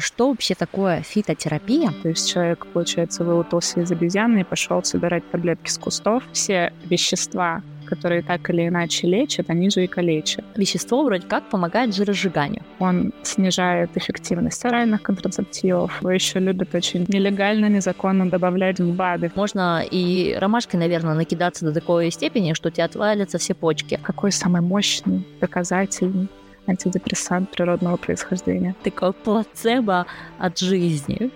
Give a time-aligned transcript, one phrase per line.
[0.00, 1.92] Что вообще такое фитотерапия?
[2.02, 6.22] То есть человек, получается, вылупился из обезьяны и пошел собирать таблетки с кустов.
[6.32, 10.44] Все вещества, которые так или иначе лечат, они же и калечат.
[10.56, 12.62] Вещество вроде как помогает жиросжиганию.
[12.78, 16.00] Он снижает эффективность оральных контрацептивов.
[16.00, 19.30] Его еще любят очень нелегально, незаконно добавлять в БАДы.
[19.34, 23.98] Можно и ромашкой, наверное, накидаться до такой степени, что у тебя отвалятся все почки.
[24.02, 26.28] Какой самый мощный доказательный
[26.66, 28.74] антидепрессант природного происхождения.
[28.82, 30.06] Такой плацебо
[30.38, 31.30] от жизни.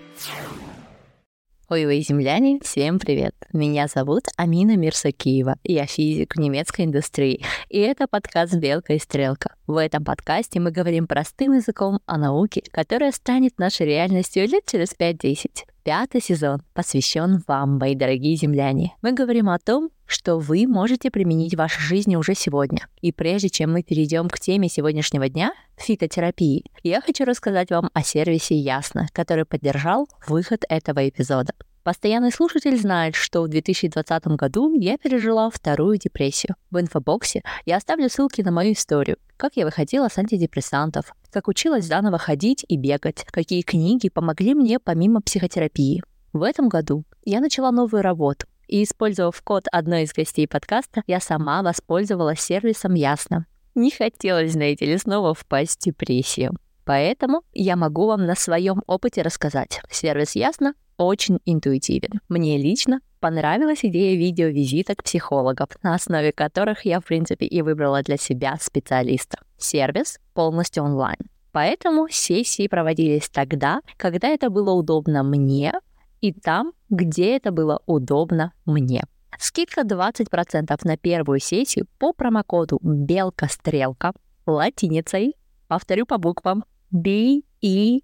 [1.71, 3.33] Ой, вы земляне, всем привет!
[3.53, 9.55] Меня зовут Амина Мирсакиева, я физик в немецкой индустрии, и это подкаст «Белка и стрелка».
[9.67, 14.93] В этом подкасте мы говорим простым языком о науке, которая станет нашей реальностью лет через
[14.99, 15.63] 5-10.
[15.83, 18.95] Пятый сезон посвящен вам, мои дорогие земляне.
[19.01, 22.85] Мы говорим о том, что вы можете применить в вашей жизни уже сегодня.
[23.01, 28.03] И прежде чем мы перейдем к теме сегодняшнего дня— фитотерапии, я хочу рассказать вам о
[28.03, 31.53] сервисе Ясно, который поддержал выход этого эпизода.
[31.83, 36.55] Постоянный слушатель знает, что в 2020 году я пережила вторую депрессию.
[36.69, 41.85] В инфобоксе я оставлю ссылки на мою историю, как я выходила с антидепрессантов, как училась
[41.85, 46.03] заново ходить и бегать, какие книги помогли мне помимо психотерапии.
[46.33, 51.19] В этом году я начала новую работу, и, использовав код одной из гостей подкаста, я
[51.19, 53.47] сама воспользовалась сервисом Ясно.
[53.73, 56.51] Не хотелось, знаете ли, снова впасть в депрессию.
[56.85, 59.81] Поэтому я могу вам на своем опыте рассказать.
[59.89, 62.21] Сервис Ясно очень интуитивен.
[62.29, 68.17] Мне лично понравилась идея видеовизиток психологов, на основе которых я, в принципе, и выбрала для
[68.17, 69.39] себя специалиста.
[69.57, 71.17] Сервис полностью онлайн.
[71.51, 75.73] Поэтому сессии проводились тогда, когда это было удобно мне
[76.21, 79.03] и там, где это было удобно мне.
[79.39, 84.13] Скидка 20% на первую сессию по промокоду «Белка-стрелка»
[84.45, 85.35] латиницей.
[85.67, 86.63] Повторю по буквам.
[86.91, 88.01] B-E-L-K-A-S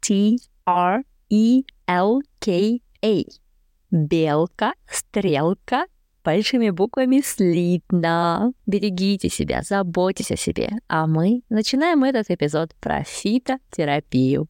[0.00, 1.04] T-R-E-L-K-A.
[3.90, 5.86] Белка, стрелка,
[6.24, 8.52] большими буквами слитно.
[8.66, 10.70] Берегите себя, заботьтесь о себе.
[10.88, 14.48] А мы начинаем этот эпизод про фитотерапию.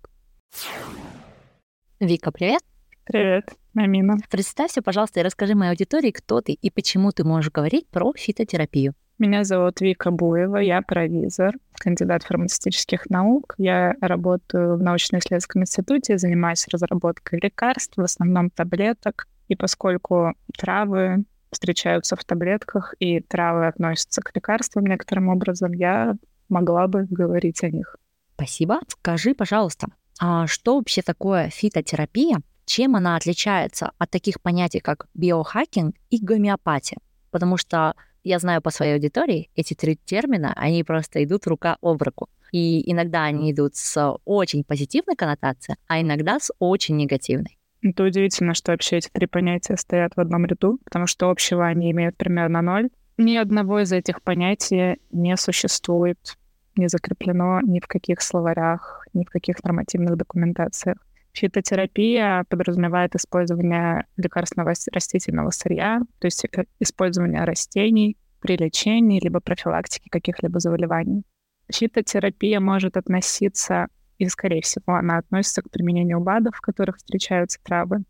[2.01, 2.63] Вика, привет.
[3.05, 3.45] Привет,
[3.75, 4.19] Мамина.
[4.31, 8.95] Представься, пожалуйста, и расскажи моей аудитории, кто ты и почему ты можешь говорить про фитотерапию.
[9.21, 13.55] Меня зовут Вика Буева, я провизор, кандидат фармацевтических наук.
[13.59, 19.29] Я работаю в научно-исследовательском институте, занимаюсь разработкой лекарств, в основном таблеток.
[19.49, 26.17] И поскольку травы встречаются в таблетках, и травы относятся к лекарствам некоторым образом, я
[26.49, 27.97] могла бы говорить о них.
[28.37, 28.81] Спасибо.
[28.89, 29.89] Скажи, пожалуйста,
[30.19, 32.39] а что вообще такое фитотерапия?
[32.65, 37.01] Чем она отличается от таких понятий, как биохакинг и гомеопатия?
[37.31, 37.95] Потому что
[38.25, 42.29] я знаю по своей аудитории, эти три термина, они просто идут рука об руку.
[42.53, 47.59] И иногда они идут с очень позитивной коннотацией, а иногда с очень негативной.
[47.83, 51.91] Это удивительно, что вообще эти три понятия стоят в одном ряду, потому что общего они
[51.93, 52.91] имеют примерно ноль.
[53.17, 56.37] Ни одного из этих понятий не существует,
[56.77, 60.99] не закреплено ни в каких словарях, ни в каких нормативных документациях.
[61.33, 70.09] Фитотерапия подразумевает использование лекарственного растительного сырья, то есть э, использование растений при лечении либо профилактике
[70.11, 71.23] каких-либо заболеваний.
[71.71, 73.89] Фитотерапия может относиться,
[74.19, 78.03] и, скорее всего, она относится к применению БАДов, в которых встречаются травы.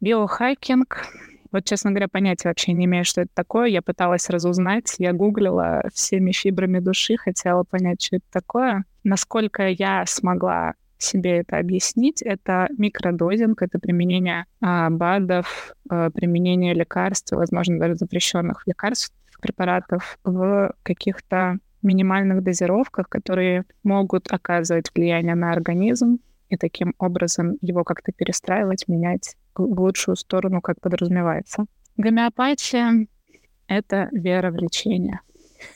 [0.00, 1.08] Биохакинг
[1.50, 3.68] вот, честно говоря, понятия вообще не имею, что это такое.
[3.68, 8.84] Я пыталась разузнать, я гуглила всеми фибрами души, хотела понять, что это такое.
[9.02, 17.32] Насколько я смогла себе это объяснить, это микродозинг, это применение а, БАДов, а, применение лекарств,
[17.32, 26.18] возможно, даже запрещенных лекарств, препаратов в каких-то минимальных дозировках, которые могут оказывать влияние на организм
[26.48, 31.66] и таким образом его как-то перестраивать, менять в лучшую сторону, как подразумевается.
[31.96, 33.06] Гомеопатия—
[33.68, 35.20] это вера в лечение.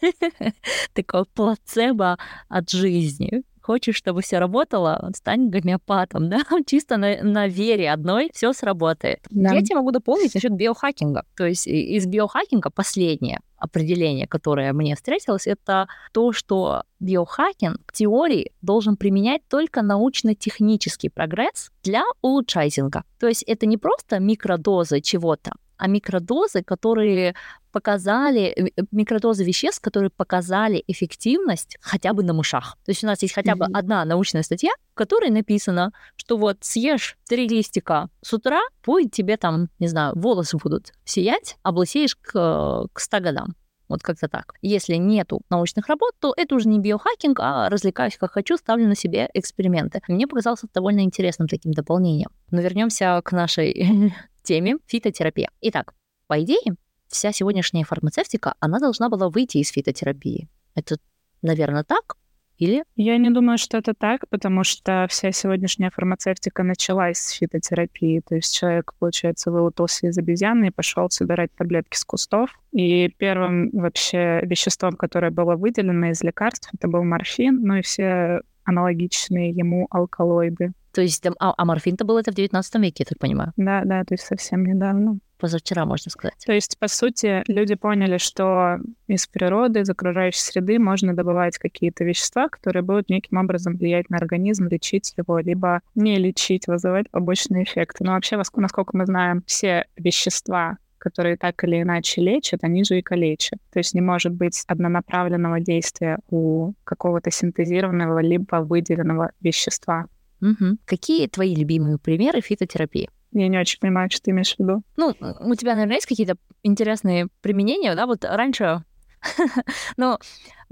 [0.92, 2.16] Такое плацебо
[2.48, 8.52] от жизни хочешь, чтобы все работало, стань гомеопатом, да, чисто на, на вере одной все
[8.52, 9.20] сработает.
[9.30, 9.54] Да.
[9.54, 11.24] Я тебе могу дополнить насчет биохакинга.
[11.36, 18.50] То есть из биохакинга последнее определение, которое мне встретилось, это то, что биохакинг в теории
[18.60, 23.04] должен применять только научно-технический прогресс для улучшайзинга.
[23.20, 27.34] То есть это не просто микродозы чего-то, а микродозы, которые
[27.72, 32.76] показали, э, э, микродозы веществ, которые показали эффективность хотя бы на мышах.
[32.84, 33.78] То есть у нас есть хотя бы mm-hmm.
[33.78, 39.36] одна научная статья, в которой написано, что вот съешь три листика с утра, будет тебе
[39.36, 43.56] там, не знаю, волосы будут сиять, облысеешь к, к 100 годам.
[43.88, 44.54] Вот как-то так.
[44.62, 48.94] Если нету научных работ, то это уже не биохакинг, а развлекаюсь как хочу, ставлю на
[48.94, 50.00] себе эксперименты.
[50.06, 52.30] Мне показалось это довольно интересным таким дополнением.
[52.52, 55.50] Но вернемся к нашей теме фитотерапия.
[55.60, 55.94] Итак,
[56.26, 56.76] по идее,
[57.08, 60.48] вся сегодняшняя фармацевтика, она должна была выйти из фитотерапии.
[60.74, 60.96] Это,
[61.42, 62.16] наверное, так?
[62.58, 62.84] Или?
[62.94, 68.20] Я не думаю, что это так, потому что вся сегодняшняя фармацевтика началась с фитотерапии.
[68.20, 72.50] То есть человек, получается, выутался из обезьяны и пошел собирать таблетки с кустов.
[72.70, 78.42] И первым вообще веществом, которое было выделено из лекарств, это был морфин, ну и все
[78.64, 80.72] аналогичные ему алкалоиды.
[80.92, 83.52] То есть а, а морфин-то был это в 19 веке, я так понимаю?
[83.56, 86.36] Да, да, то есть совсем недавно позавчера, можно сказать.
[86.46, 88.78] То есть, по сути, люди поняли, что
[89.08, 94.18] из природы, из окружающей среды можно добывать какие-то вещества, которые будут неким образом влиять на
[94.18, 98.04] организм, лечить его, либо не лечить, вызывать побочные эффекты.
[98.04, 103.02] Но вообще, насколько мы знаем, все вещества, которые так или иначе лечат, они же и
[103.02, 103.58] калечат.
[103.72, 110.06] То есть не может быть однонаправленного действия у какого-то синтезированного либо выделенного вещества.
[110.42, 110.78] Угу.
[110.84, 113.08] Какие твои любимые примеры фитотерапии?
[113.32, 114.82] Я не очень понимаю, что ты имеешь в виду.
[114.96, 118.06] Ну, у тебя, наверное, есть какие-то интересные применения, да?
[118.06, 118.84] Вот раньше
[119.96, 120.18] ну,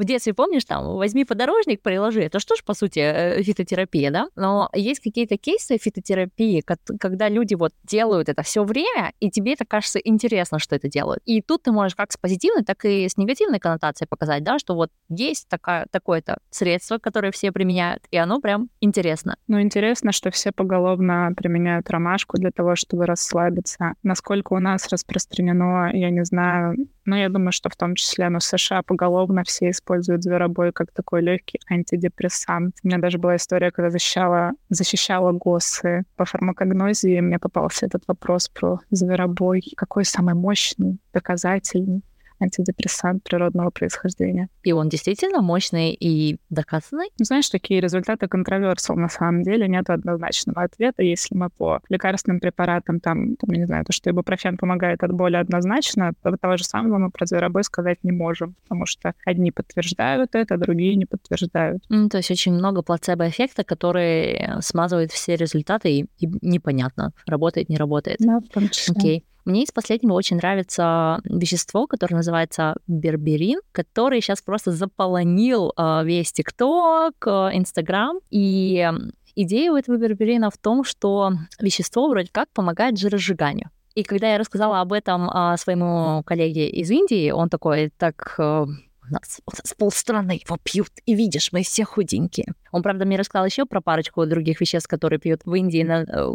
[0.01, 2.23] в детстве, помнишь, там, возьми подорожник, приложи.
[2.23, 4.29] Это что ж, по сути, э, фитотерапия, да?
[4.35, 6.65] Но есть какие-то кейсы фитотерапии,
[6.99, 11.23] когда люди вот делают это все время, и тебе это кажется интересно, что это делают.
[11.27, 14.75] И тут ты можешь как с позитивной, так и с негативной коннотацией показать, да, что
[14.75, 19.37] вот есть такая, такое-то средство, которое все применяют, и оно прям интересно.
[19.49, 23.93] Ну, интересно, что все поголовно применяют ромашку для того, чтобы расслабиться.
[24.03, 28.39] Насколько у нас распространено, я не знаю, но я думаю, что в том числе, но
[28.39, 32.77] в США поголовно все используют зверобой как такой легкий антидепрессант.
[32.83, 38.03] У меня даже была история, когда защищала, защищала ГОСы по фармакогнозе, и мне попался этот
[38.07, 39.63] вопрос про зверобой.
[39.77, 42.03] Какой самый мощный, доказательный?
[42.41, 44.49] Антидепрессант природного происхождения.
[44.63, 47.11] И он действительно мощный и доказанный?
[47.19, 49.69] Ну, знаешь, такие результаты контроверсал на самом деле.
[49.69, 51.03] Нет однозначного ответа.
[51.03, 55.13] Если мы по лекарственным препаратам, там, там, я не знаю, то, что ибупрофен помогает от
[55.13, 59.51] боли однозначно, то того же самого мы про зверобой сказать не можем, потому что одни
[59.51, 61.83] подтверждают это, другие не подтверждают.
[61.91, 67.77] Mm, то есть очень много плацебо-эффекта, который смазывает все результаты, и, и непонятно, работает, не
[67.77, 68.19] работает.
[68.21, 68.95] Да, в том числе.
[68.97, 69.25] Окей.
[69.45, 76.33] Мне из последнего очень нравится вещество, которое называется берберин, который сейчас просто заполонил э, весь
[76.33, 78.19] ТикТок, Инстаграм.
[78.31, 78.89] И
[79.35, 83.71] идея у этого берберина в том, что вещество вроде как помогает жиросжиганию.
[83.95, 88.43] И когда я рассказала об этом э, своему коллеге из Индии, он такой, так, э,
[88.43, 92.55] у нас, у нас полстраны его пьют, и видишь, мы все худенькие.
[92.71, 96.35] Он, правда, мне рассказал еще про парочку других веществ, которые пьют в Индии на, э,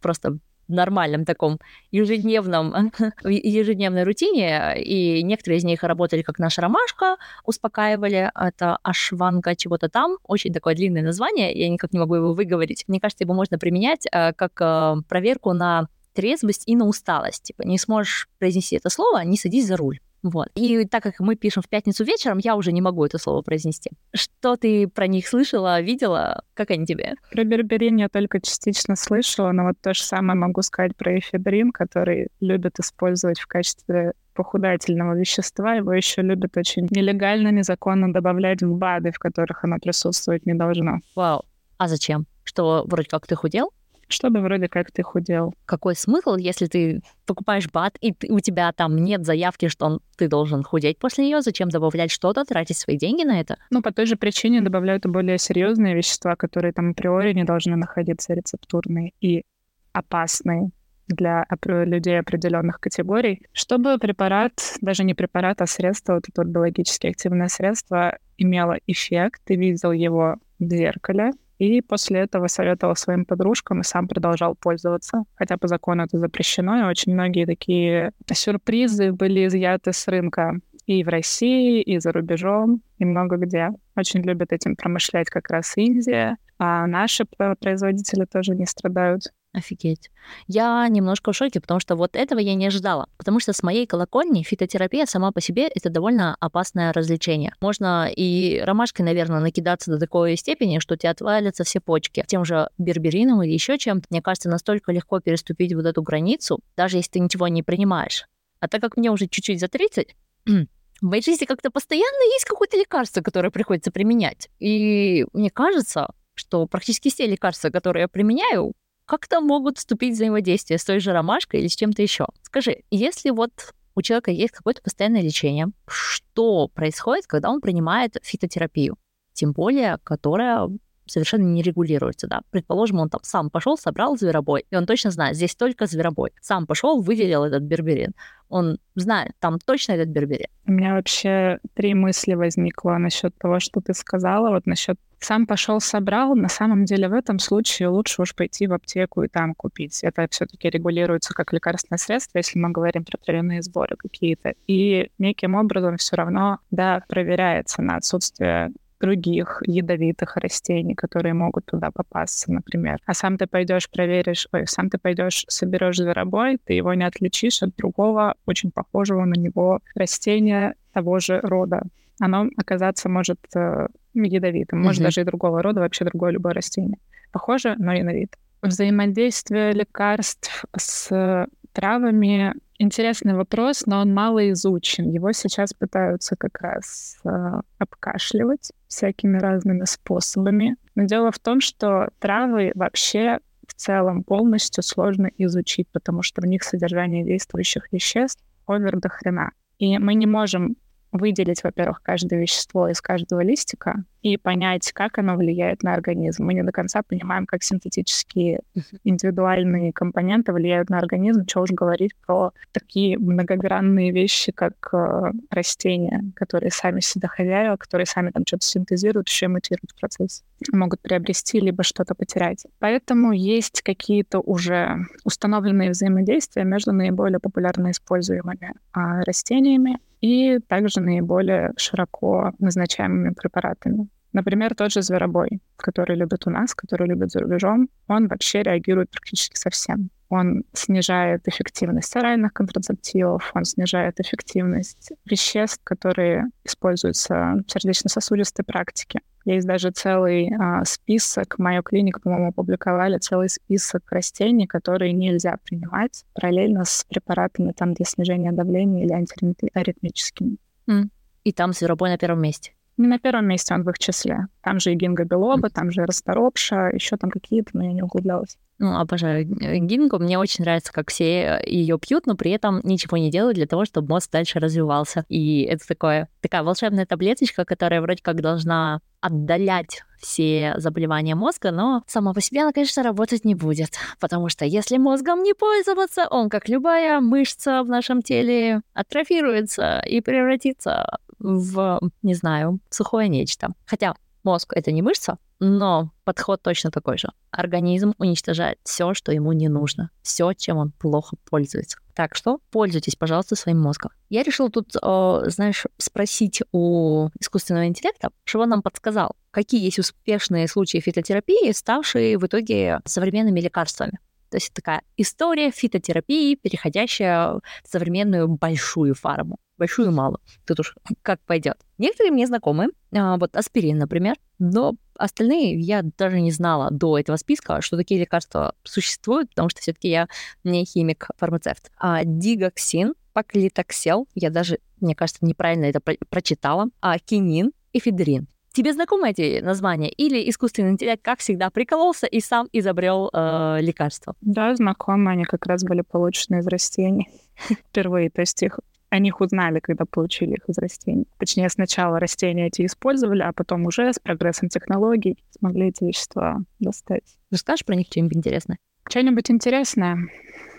[0.00, 0.38] просто
[0.68, 1.58] нормальном таком
[1.90, 2.92] ежедневном,
[3.24, 10.18] ежедневной рутине, и некоторые из них работали как наша ромашка, успокаивали, это ашванга чего-то там,
[10.24, 12.84] очень такое длинное название, я никак не могу его выговорить.
[12.86, 17.44] Мне кажется, его можно применять э, как э, проверку на трезвость и на усталость.
[17.44, 20.00] Типа, не сможешь произнести это слово, не садись за руль.
[20.22, 20.48] Вот.
[20.54, 23.90] И так как мы пишем в пятницу вечером, я уже не могу это слово произнести.
[24.12, 26.42] Что ты про них слышала, видела?
[26.54, 27.14] Как они тебе?
[27.30, 31.70] Про берберин я только частично слышала, но вот то же самое могу сказать про эфедрин,
[31.70, 35.74] который любят использовать в качестве похудательного вещества.
[35.74, 40.98] Его еще любят очень нелегально, незаконно добавлять в БАДы, в которых оно присутствовать не должно.
[41.14, 41.44] Вау.
[41.76, 42.26] А зачем?
[42.44, 43.72] Что вроде как ты худел?
[44.08, 45.54] Чтобы вроде как ты худел.
[45.66, 50.00] Какой смысл, если ты покупаешь бат, и ты, у тебя там нет заявки, что он,
[50.16, 53.56] ты должен худеть после нее, зачем добавлять что-то, тратить свои деньги на это?
[53.70, 57.76] Ну, по той же причине добавляют и более серьезные вещества, которые там априори не должны
[57.76, 59.44] находиться рецептурные и
[59.92, 60.70] опасные
[61.08, 67.06] для людей определенных категорий, чтобы препарат, даже не препарат, а средство, вот это вот биологически
[67.06, 73.80] активное средство, имело эффект, ты видел его в зеркале, и после этого советовал своим подружкам
[73.80, 75.24] и сам продолжал пользоваться.
[75.34, 81.04] Хотя по закону это запрещено, и очень многие такие сюрпризы были изъяты с рынка и
[81.04, 83.70] в России, и за рубежом, и много где.
[83.94, 87.26] Очень любят этим промышлять как раз Индия, а наши
[87.60, 89.24] производители тоже не страдают.
[89.54, 90.10] Офигеть.
[90.46, 93.08] Я немножко в шоке, потому что вот этого я не ожидала.
[93.16, 97.54] Потому что с моей колокольни фитотерапия сама по себе это довольно опасное развлечение.
[97.60, 102.24] Можно и ромашкой, наверное, накидаться до такой степени, что у тебя отвалятся все почки.
[102.26, 106.98] Тем же берберином или еще чем-то, мне кажется, настолько легко переступить вот эту границу, даже
[106.98, 108.26] если ты ничего не принимаешь.
[108.60, 110.14] А так как мне уже чуть-чуть за 30,
[110.46, 110.66] в
[111.00, 114.50] моей жизни как-то постоянно есть какое-то лекарство, которое приходится применять.
[114.58, 118.74] И мне кажется, что практически все лекарства, которые я применяю,
[119.08, 122.26] как-то могут вступить в взаимодействие с той же ромашкой или с чем-то еще.
[122.42, 123.52] Скажи, если вот
[123.98, 125.72] у человека есть какое-то постоянное лечение.
[125.88, 128.96] Что происходит, когда он принимает фитотерапию?
[129.32, 130.68] Тем более, которая
[131.06, 132.42] совершенно не регулируется, да.
[132.50, 136.30] Предположим, он там сам пошел, собрал зверобой, и он точно знает, здесь только зверобой.
[136.40, 138.12] Сам пошел, выделил этот берберин.
[138.48, 140.48] Он знает, там точно этот берберин.
[140.66, 145.80] У меня вообще три мысли возникло насчет того, что ты сказала, вот насчет сам пошел,
[145.80, 146.34] собрал.
[146.34, 150.02] На самом деле в этом случае лучше уж пойти в аптеку и там купить.
[150.02, 154.54] Это все-таки регулируется как лекарственное средство, если мы говорим про травяные сборы какие-то.
[154.66, 161.90] И неким образом все равно, да, проверяется на отсутствие других ядовитых растений, которые могут туда
[161.90, 162.98] попасться, например.
[163.06, 167.62] А сам ты пойдешь, проверишь, ой, сам ты пойдешь, соберешь зверобой, ты его не отличишь
[167.62, 171.82] от другого, очень похожего на него растения того же рода.
[172.20, 173.86] Оно оказаться может э,
[174.26, 175.04] ядовитым, может mm-hmm.
[175.04, 176.98] даже и другого рода, вообще другое любое растение.
[177.32, 178.36] Похоже, но ядовит.
[178.62, 185.10] Взаимодействие лекарств с травами интересный вопрос, но он мало изучен.
[185.10, 190.76] Его сейчас пытаются как раз э, обкашливать всякими разными способами.
[190.94, 196.46] Но дело в том, что травы вообще в целом полностью сложно изучить, потому что в
[196.46, 199.50] них содержание действующих веществ овер до хрена.
[199.78, 200.76] И мы не можем
[201.12, 206.44] выделить, во-первых, каждое вещество из каждого листика и понять, как оно влияет на организм.
[206.44, 208.60] Мы не до конца понимаем, как синтетические
[209.04, 216.24] индивидуальные компоненты влияют на организм, что уж говорить про такие многогранные вещи, как э, растения,
[216.34, 221.60] которые сами себя хозяева, которые сами там что-то синтезируют, еще мутируют в процессе, могут приобрести
[221.60, 222.66] либо что-то потерять.
[222.78, 231.72] Поэтому есть какие-то уже установленные взаимодействия между наиболее популярно используемыми а, растениями и также наиболее
[231.76, 234.08] широко назначаемыми препаратами.
[234.32, 239.10] Например, тот же зверобой, который любят у нас, который любят за рубежом, он вообще реагирует
[239.10, 240.10] практически совсем.
[240.30, 249.20] Он снижает эффективность оральных контрацептивов, он снижает эффективность веществ, которые используются в сердечно-сосудистой практике.
[249.46, 256.26] Есть даже целый а, список, Майо Клиник, по-моему, опубликовали целый список растений, которые нельзя принимать
[256.34, 260.58] параллельно с препаратами там, для снижения давления или антиаритмическими.
[260.86, 261.08] Mm.
[261.44, 262.72] И там зверобой на первом месте.
[262.98, 264.48] Не на первом месте он в их числе.
[264.60, 268.58] Там же и гинго белоба, там же расторопша, еще там какие-то, но я не углублялась.
[268.78, 270.18] Ну, обожаю гинго.
[270.18, 273.84] Мне очень нравится, как все ее пьют, но при этом ничего не делают для того,
[273.84, 275.24] чтобы мозг дальше развивался.
[275.28, 282.02] И это такое, такая волшебная таблеточка, которая вроде как должна отдалять все заболевания мозга, но
[282.06, 283.90] сама по себе она, конечно, работать не будет,
[284.20, 290.20] потому что если мозгом не пользоваться, он, как любая мышца в нашем теле, атрофируется и
[290.20, 293.72] превратится в, не знаю, сухое нечто.
[293.86, 294.14] Хотя
[294.44, 297.28] мозг— это не мышца, но подход точно такой же.
[297.50, 301.98] Организм уничтожает все, что ему не нужно, все, чем он плохо пользуется.
[302.14, 304.10] Так что пользуйтесь, пожалуйста, своим мозгом.
[304.28, 309.98] Я решила тут, э, знаешь, спросить у искусственного интеллекта, что он нам подсказал, какие есть
[309.98, 314.18] успешные случаи фитотерапии, ставшие в итоге современными лекарствами.
[314.50, 320.40] То есть такая история фитотерапии, переходящая в современную большую фарму большую малую.
[320.66, 321.78] Тут уж как пойдет.
[321.96, 327.36] Некоторые мне знакомы, а, вот аспирин, например, но остальные я даже не знала до этого
[327.36, 330.28] списка, что такие лекарства существуют, потому что все-таки я
[330.64, 331.90] не химик-фармацевт.
[331.96, 338.48] А дигоксин, паклитоксел, я даже, мне кажется, неправильно это прочитала, а кинин, эфедрин.
[338.78, 340.08] Тебе знакомы эти названия?
[340.08, 344.36] Или искусственный интеллект, как всегда, прикололся и сам изобрел э, лекарства?
[344.40, 345.32] Да, знакомы.
[345.32, 347.28] Они как раз были получены из растений
[347.90, 348.30] впервые.
[348.30, 348.78] То есть их
[349.10, 351.26] о них узнали, когда получили их из растений.
[351.38, 357.24] Точнее, сначала растения эти использовали, а потом уже с прогрессом технологий смогли эти вещества достать.
[357.50, 358.78] Расскажешь про них что-нибудь интересное?
[359.08, 360.18] Что-нибудь интересное?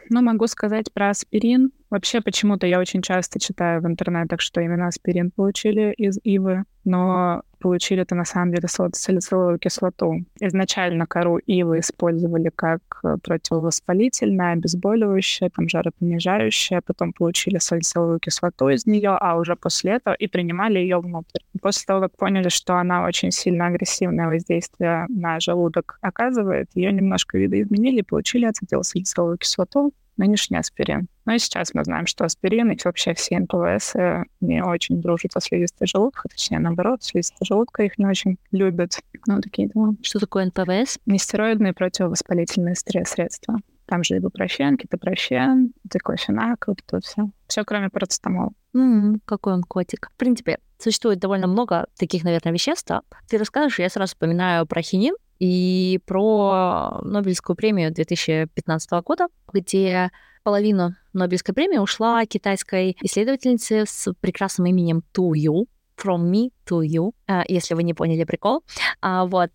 [0.10, 1.74] Ну, могу сказать про аспирин.
[1.90, 7.44] Вообще, почему-то я очень часто читаю в интернетах, что именно аспирин получили из ивы, но
[7.60, 10.26] получили это на самом деле салициловую кислоту.
[10.40, 18.86] Изначально кору ивы использовали как э, противовоспалительное, обезболивающее, там, жаропонижающее, потом получили салициловую кислоту из
[18.86, 21.42] нее, а уже после этого и принимали ее внутрь.
[21.62, 27.38] После того, как поняли, что она очень сильно агрессивное воздействие на желудок оказывает, ее немножко
[27.38, 31.08] видоизменили получили ацетилсалициловую кислоту, нынешний аспирин.
[31.26, 33.96] Ну и сейчас мы знаем, что аспирин и вообще все НПВС
[34.42, 39.00] не очень дружат со слизистой желудка, точнее, наоборот, слизистая желудка их не очень любят.
[39.26, 39.96] Ну, такие дела.
[40.04, 41.00] Что такое НПВС?
[41.06, 43.60] Нестероидные противовоспалительные средства.
[43.86, 47.32] Там же ибупрофен, кетопрофен, диклофенак, вот это все.
[47.48, 48.52] Все, кроме парацетамола.
[48.76, 50.12] Mm, какой он котик.
[50.14, 52.92] В принципе, существует довольно много таких, наверное, веществ.
[53.28, 60.12] Ты расскажешь, я сразу вспоминаю про хинин, и про Нобелевскую премию 2015 года, где
[60.44, 65.68] половина Нобелевской премии ушла китайской исследовательнице с прекрасным именем Ту Ю,
[65.98, 68.64] From Me to You, э, если вы не поняли прикол.
[69.02, 69.52] А, вот,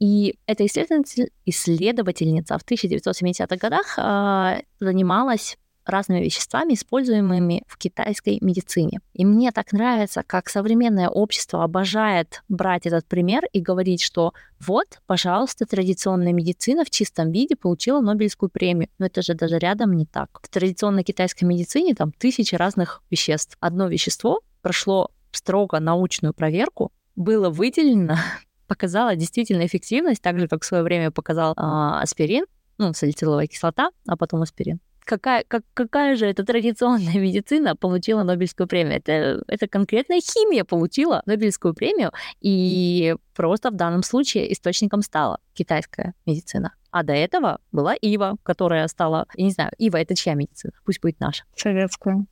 [0.00, 9.00] и эта исследователь, исследовательница в 1970-х годах а, занималась разными веществами, используемыми в китайской медицине.
[9.12, 15.00] И мне так нравится, как современное общество обожает брать этот пример и говорить, что вот,
[15.06, 18.88] пожалуйста, традиционная медицина в чистом виде получила Нобелевскую премию.
[18.98, 20.40] Но это же даже рядом не так.
[20.42, 23.56] В традиционной китайской медицине там тысячи разных веществ.
[23.60, 28.16] Одно вещество прошло строго научную проверку, было выделено,
[28.66, 32.46] показало действительно эффективность, так же, как в свое время показал э, аспирин,
[32.78, 38.66] ну, салициловая кислота, а потом аспирин какая, как, какая же эта традиционная медицина получила Нобелевскую
[38.66, 38.96] премию?
[38.96, 46.14] Это, это конкретная химия получила Нобелевскую премию, и просто в данном случае источником стала китайская
[46.26, 46.74] медицина.
[46.90, 50.72] А до этого была Ива, которая стала, я не знаю, Ива это чья медицина?
[50.84, 51.44] Пусть будет наша.
[51.56, 52.24] Советская.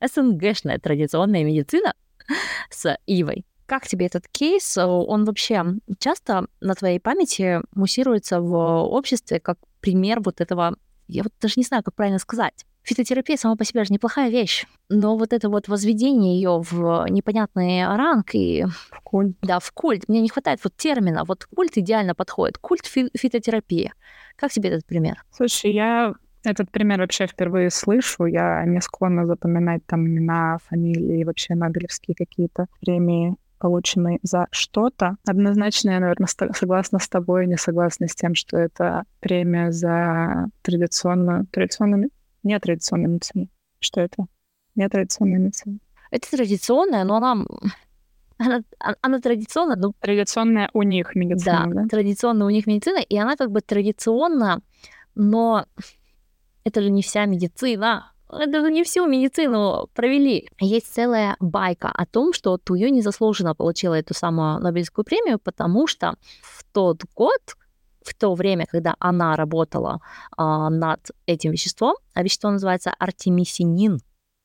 [0.00, 1.94] СНГшная традиционная медицина
[2.70, 3.44] с Ивой.
[3.66, 4.76] Как тебе этот кейс?
[4.76, 5.64] Он вообще
[5.98, 10.76] часто на твоей памяти муссируется в обществе как пример вот этого
[11.08, 12.64] я вот даже не знаю, как правильно сказать.
[12.82, 17.86] Фитотерапия сама по себе же неплохая вещь, но вот это вот возведение ее в непонятный
[17.86, 18.64] ранг и...
[18.90, 19.36] В культ.
[19.42, 20.08] Да, в культ.
[20.08, 21.24] Мне не хватает вот термина.
[21.24, 22.58] Вот культ идеально подходит.
[22.58, 23.92] Культ фи- фитотерапии.
[24.34, 25.22] Как тебе этот пример?
[25.30, 28.26] Слушай, я этот пример вообще впервые слышу.
[28.26, 35.16] Я не склонна запоминать там имена, фамилии, вообще Нобелевские какие-то премии полученный за что-то.
[35.24, 41.46] Однозначно я, наверное, согласна с тобой, не согласна с тем, что это премия за традиционную,
[41.46, 42.10] традиционную,
[42.42, 43.48] нетрадиционную медицину.
[43.78, 44.26] Что это?
[44.74, 45.78] Нетрадиционная медицина.
[46.10, 47.44] Это традиционная, но она
[48.38, 48.62] она,
[49.00, 49.94] она традиционная, ну...
[50.00, 51.82] Традиционная у них медицина, да?
[51.82, 54.60] Да, традиционная у них медицина, и она как бы традиционна,
[55.14, 55.66] но
[56.64, 60.48] это же не вся медицина это не всю медицину провели.
[60.60, 66.16] Есть целая байка о том, что Тую незаслуженно получила эту самую Нобелевскую премию, потому что
[66.42, 67.40] в тот год
[68.04, 70.00] в то время, когда она работала
[70.36, 74.00] а, над этим веществом, а вещество называется артемисинин,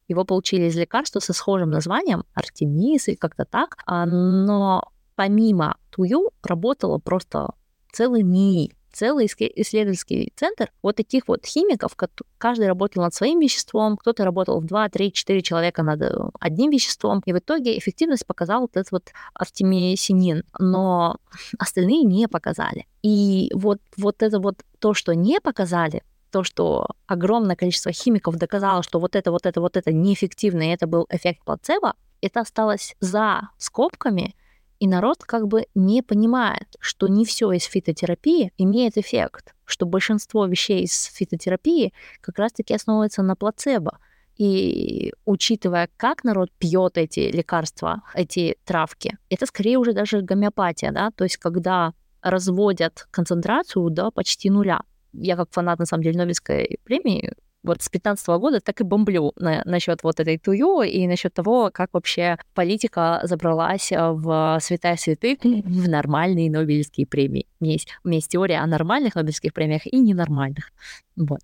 [0.07, 4.83] его получили из лекарства со схожим названием, артемис или как-то так, а, но
[5.15, 7.49] помимо Тую работала просто
[7.91, 11.95] целый НИИ целый исследовательский центр вот таких вот химиков,
[12.39, 16.71] каждый работал над своим веществом, кто-то работал в 2, 3, 4 человека над э, одним
[16.71, 19.03] веществом, и в итоге эффективность показал вот этот вот
[19.35, 21.17] артемисинин, но
[21.59, 22.87] остальные не показали.
[23.03, 28.81] И вот, вот это вот то, что не показали, то, что огромное количество химиков доказало,
[28.81, 32.95] что вот это, вот это, вот это неэффективно, и это был эффект плацебо, это осталось
[32.99, 34.35] за скобками,
[34.79, 40.45] и народ как бы не понимает, что не все из фитотерапии имеет эффект, что большинство
[40.45, 43.99] вещей из фитотерапии как раз-таки основывается на плацебо.
[44.37, 51.09] И учитывая, как народ пьет эти лекарства, эти травки, это скорее уже даже гомеопатия, да,
[51.11, 54.81] то есть когда разводят концентрацию до почти нуля.
[55.13, 57.33] Я как фанат, на самом деле, Нобелевской премии
[57.67, 61.69] вот с 15 года так и бомблю на, насчет вот этой тую и насчет того,
[61.73, 67.45] как вообще политика забралась э, в святая святых в нормальные Нобелевские премии.
[67.59, 70.71] У меня есть, у меня есть теория о нормальных Нобелевских премиях и ненормальных.
[71.15, 71.41] Вот.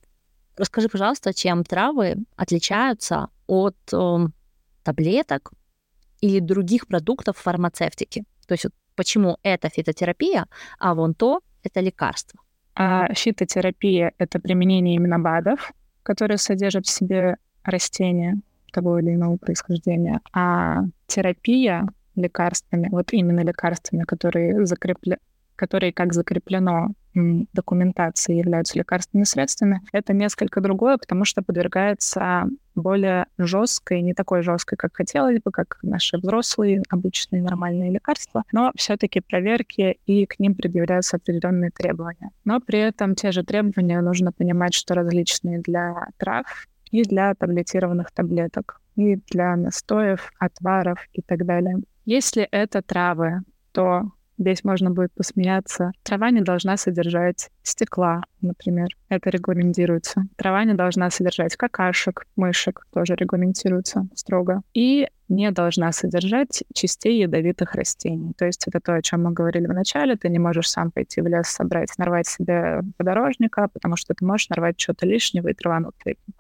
[0.58, 4.18] Расскажи, пожалуйста, чем травы отличаются от э,
[4.84, 5.52] таблеток
[6.22, 8.24] или других продуктов фармацевтики?
[8.48, 10.46] То есть вот почему это фитотерапия,
[10.80, 12.40] а вон то это лекарство?
[12.76, 15.72] А фитотерапия— это применение именно БАДов,
[16.04, 18.40] которые содержат в себе растения
[18.72, 20.20] того или иного происхождения.
[20.34, 25.18] А терапия лекарствами, вот именно лекарствами, которые, закрепля...
[25.56, 34.02] которые как закреплено документации являются лекарственными средствами, это несколько другое, потому что подвергается более жесткой,
[34.02, 40.00] не такой жесткой, как хотелось бы, как наши взрослые обычные нормальные лекарства, но все-таки проверки
[40.06, 42.32] и к ним предъявляются определенные требования.
[42.46, 46.46] Но при этом те же требования нужно понимать, что различные для трав
[46.92, 51.78] и для таблетированных таблеток, и для настоев, отваров и так далее.
[52.06, 55.92] Если это травы, то Здесь можно будет посмеяться.
[56.04, 58.90] Трава не должна содержать стекла, например.
[59.10, 60.24] Это регламентируется.
[60.36, 64.62] Трава не должна содержать какашек, мышек, тоже регламентируется строго.
[64.74, 68.34] И не должна содержать частей ядовитых растений.
[68.38, 70.16] То есть это то, о чем мы говорили в начале.
[70.16, 74.50] Ты не можешь сам пойти в лес, собрать, нарвать себе подорожника, потому что ты можешь
[74.50, 75.94] нарвать что-то лишнего и травануть.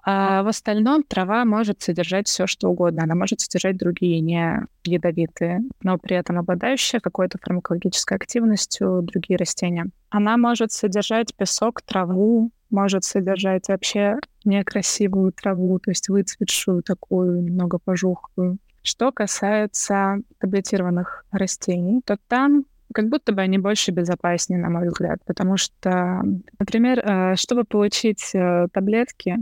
[0.03, 3.03] А в остальном трава может содержать все, что угодно.
[3.03, 9.85] Она может содержать другие не ядовитые, но при этом обладающие какой-то фармакологической активностью другие растения.
[10.13, 17.79] Она может содержать песок, траву, может содержать вообще некрасивую траву, то есть выцветшую такую, немного
[17.83, 18.59] пожухлую.
[18.83, 25.17] Что касается таблетированных растений, то там как будто бы они больше безопаснее, на мой взгляд,
[25.25, 26.21] потому что,
[26.59, 29.37] например, э, чтобы получить э, таблетки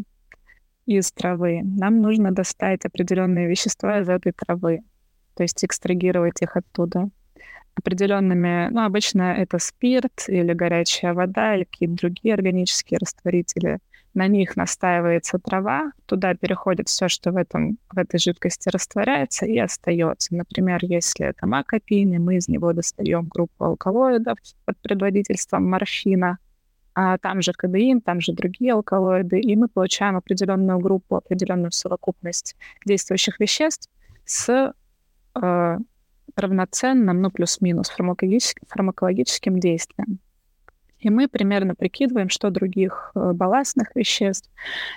[0.86, 4.84] из травы, нам нужно достать определенные вещества из этой травы,
[5.36, 7.10] то есть экстрагировать их оттуда
[7.76, 13.80] определенными, ну, обычно это спирт или горячая вода, или какие-то другие органические растворители.
[14.14, 19.58] На них настаивается трава, туда переходит все, что в, этом, в этой жидкости растворяется и
[19.58, 20.36] остается.
[20.36, 26.40] Например, если это макопин, мы из него достаем группу алкалоидов под предводительством морфина,
[26.94, 32.58] а там же кадеин, там же другие алкалоиды, и мы получаем определенную группу, определенную совокупность
[32.86, 33.90] действующих веществ
[34.26, 34.74] с
[35.36, 35.78] э,
[36.36, 40.20] равноценным, ну, плюс-минус, фармакологическим, действием.
[41.00, 44.50] И мы примерно прикидываем, что других э, балластных веществ,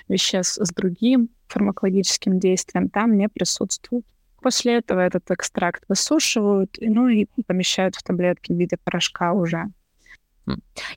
[0.07, 4.05] веществ с другим фармакологическим действием там не присутствует.
[4.41, 9.65] После этого этот экстракт высушивают, ну и помещают в таблетки в виде порошка уже.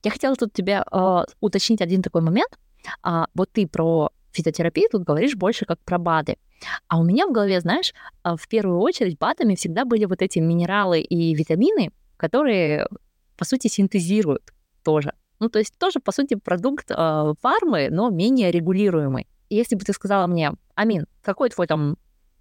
[0.03, 2.59] Я хотела тут тебя э, уточнить один такой момент.
[3.03, 6.37] А, вот ты про физиотерапию тут говоришь больше как про БАДы.
[6.89, 7.93] А у меня в голове, знаешь,
[8.23, 12.87] а, в первую очередь БАДами всегда были вот эти минералы и витамины, которые,
[13.37, 15.13] по сути, синтезируют тоже.
[15.41, 19.29] Ну, то есть тоже, по сути, продукт э, фармы, но менее регулируемый.
[19.51, 21.97] Если бы ты сказала мне, Амин, какой твой там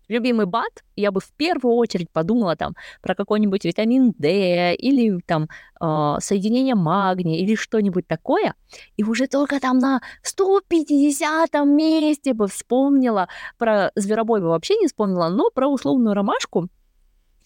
[0.08, 5.48] любимый БАД, я бы в первую очередь подумала там про какой-нибудь витамин D или там
[5.82, 8.56] э, соединение магния или что-нибудь такое,
[8.96, 15.30] и уже только там на 150 месте бы вспомнила про зверобой бы вообще не вспомнила,
[15.30, 16.70] но про условную ромашку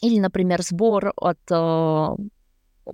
[0.02, 2.08] или, например, сбор от, э,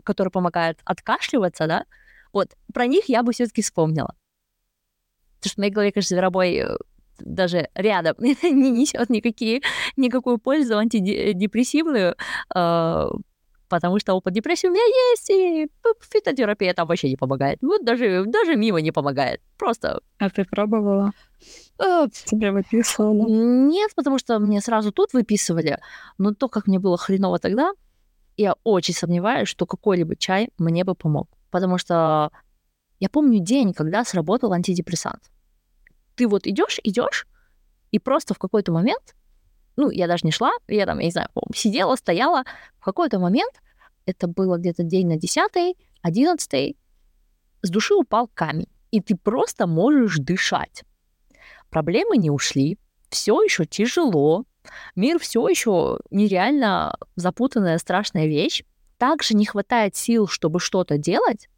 [0.04, 1.86] который помогает откашливаться, да,
[2.34, 4.14] вот про них я бы все-таки вспомнила.
[5.38, 6.78] Потому что в моей голове, конечно, зверобой э,
[7.20, 9.62] даже рядом не несет никакие,
[9.96, 12.16] никакую пользу антидепрессивную,
[12.56, 13.08] э,
[13.70, 15.68] потому что опыт депрессии у меня есть, и
[16.02, 17.60] фитотерапия там вообще не помогает.
[17.62, 19.42] Вот даже, даже мимо не помогает.
[19.58, 20.02] Просто...
[20.20, 21.12] А ты пробовала?
[21.80, 23.30] Э, Тебе выписывали?
[23.30, 25.80] Нет, потому что мне сразу тут выписывали.
[26.18, 27.74] Но то, как мне было хреново тогда,
[28.38, 31.28] я очень сомневаюсь, что какой-либо чай мне бы помог.
[31.50, 32.32] Потому что
[33.00, 35.22] я помню день, когда сработал антидепрессант
[36.18, 37.28] ты вот идешь, идешь,
[37.92, 39.16] и просто в какой-то момент,
[39.78, 42.44] ну, я даже не шла, я там, я не знаю, сидела, стояла,
[42.80, 43.54] в какой-то момент,
[44.06, 46.78] это было где-то день на десятый, одиннадцатый,
[47.62, 50.84] с души упал камень, и ты просто можешь дышать.
[51.70, 54.46] Проблемы не ушли, все еще тяжело,
[54.96, 58.64] мир все еще нереально запутанная, страшная вещь.
[58.98, 61.50] Также не хватает сил, чтобы что-то делать,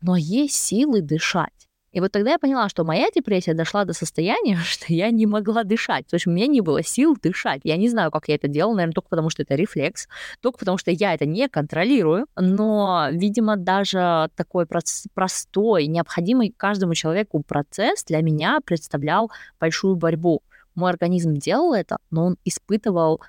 [0.00, 1.68] но есть силы дышать.
[1.94, 5.62] И вот тогда я поняла, что моя депрессия дошла до состояния, что я не могла
[5.62, 6.08] дышать.
[6.08, 7.60] То есть у меня не было сил дышать.
[7.62, 10.08] Я не знаю, как я это делала, наверное, только потому, что это рефлекс,
[10.40, 12.26] только потому, что я это не контролирую.
[12.36, 19.30] Но, видимо, даже такой простой, необходимый каждому человеку процесс для меня представлял
[19.60, 20.42] большую борьбу.
[20.74, 23.20] Мой организм делал это, но он испытывал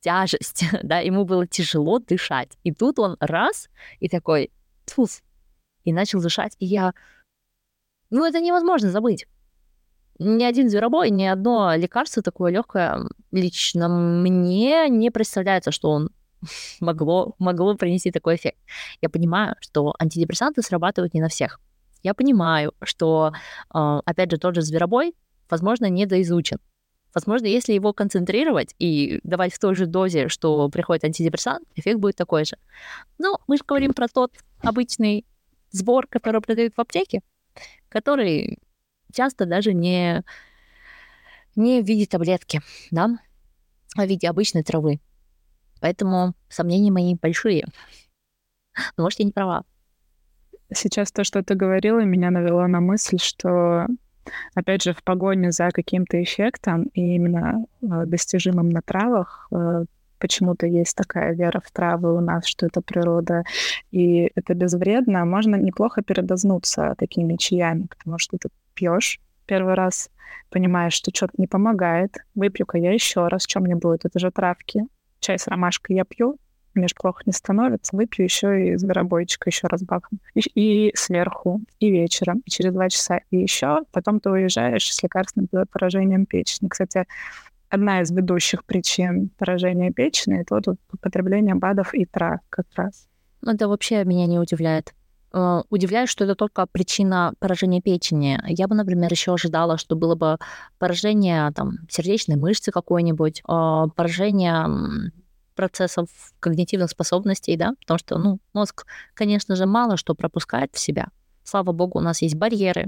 [0.00, 2.56] тяжесть, да, ему было тяжело дышать.
[2.64, 3.68] И тут он раз
[4.00, 4.50] и такой,
[4.86, 5.06] тьфу,
[5.84, 6.56] и начал дышать.
[6.58, 6.94] И я
[8.10, 9.26] ну, это невозможно забыть.
[10.18, 13.00] Ни один зверобой, ни одно лекарство такое легкое
[13.32, 16.10] лично мне не представляется, что он
[16.80, 18.58] могло, могло принести такой эффект.
[19.02, 21.60] Я понимаю, что антидепрессанты срабатывают не на всех.
[22.02, 23.32] Я понимаю, что,
[23.70, 25.14] а, опять же, тот же зверобой,
[25.50, 26.58] возможно, недоизучен.
[27.14, 32.16] Возможно, если его концентрировать и давать в той же дозе, что приходит антидепрессант, эффект будет
[32.16, 32.56] такой же.
[33.18, 35.24] Но мы же говорим про тот обычный
[35.70, 37.22] сбор, который продают в аптеке
[37.88, 38.58] который
[39.12, 40.24] часто даже не,
[41.54, 43.18] не в виде таблетки, да,
[43.96, 45.00] а в виде обычной травы.
[45.80, 47.66] Поэтому сомнения мои большие.
[48.96, 49.64] Но, может, я не права.
[50.74, 53.86] Сейчас то, что ты говорила, меня навело на мысль, что,
[54.54, 59.84] опять же, в погоне за каким-то эффектом и именно э, достижимым на травах э,
[60.18, 63.44] почему-то есть такая вера в травы у нас, что это природа,
[63.90, 70.10] и это безвредно, можно неплохо передознуться такими чаями, потому что ты пьешь первый раз,
[70.50, 74.84] понимаешь, что что-то не помогает, выпью-ка я еще раз, что мне будет, это же травки.
[75.20, 76.38] Чай с ромашкой я пью,
[76.76, 80.18] мне же плохо не становится, выпью еще и зверобойчика еще раз бахну.
[80.34, 83.80] И, и сверху, и вечером, и через два часа, и еще.
[83.92, 86.68] Потом ты уезжаешь с лекарственным поражением печени.
[86.68, 87.06] Кстати,
[87.76, 93.06] одна из ведущих причин поражения печени, это вот употребление БАДов и трав как раз.
[93.46, 94.94] Это вообще меня не удивляет.
[95.32, 98.40] э, удивляюсь, что это только причина поражения печени.
[98.46, 100.38] Я бы, например, еще ожидала, что было бы
[100.78, 105.12] поражение там, сердечной мышцы какой-нибудь, э, поражение
[105.54, 106.08] процессов
[106.40, 111.08] когнитивных способностей, да, потому что, ну, мозг, конечно же, мало что пропускает в себя.
[111.44, 112.86] Слава богу, у нас есть барьеры.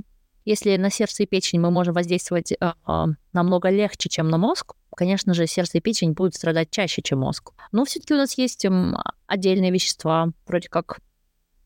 [0.49, 4.77] Если на сердце и печень мы можем воздействовать э, э, намного легче, чем на мозг,
[4.97, 7.53] конечно же, сердце и печень будут страдать чаще, чем мозг.
[7.71, 8.95] Но все-таки у нас есть э,
[9.27, 11.01] отдельные вещества, вроде как